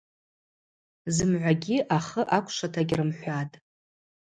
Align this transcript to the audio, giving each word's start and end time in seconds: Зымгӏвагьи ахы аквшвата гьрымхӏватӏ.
Зымгӏвагьи 1.15 1.77
ахы 1.97 2.21
аквшвата 2.37 2.81
гьрымхӏватӏ. 2.89 3.55